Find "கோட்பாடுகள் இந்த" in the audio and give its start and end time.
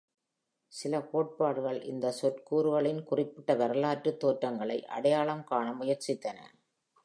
1.01-2.13